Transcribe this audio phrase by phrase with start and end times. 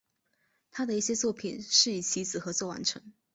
[0.71, 3.03] 他的一些作品是与其子合作完成。